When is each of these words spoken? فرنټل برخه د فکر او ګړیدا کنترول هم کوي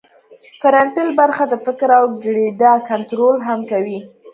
فرنټل 0.61 1.07
برخه 1.19 1.43
د 1.47 1.53
فکر 1.65 1.89
او 1.99 2.05
ګړیدا 2.23 2.73
کنترول 2.89 3.37
هم 3.47 3.59
کوي 3.71 3.99